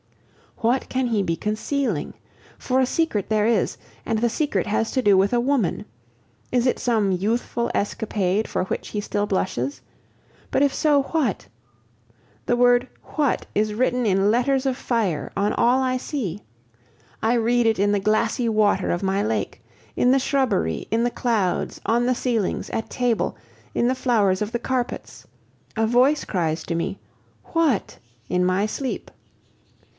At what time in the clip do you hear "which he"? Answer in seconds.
8.65-9.01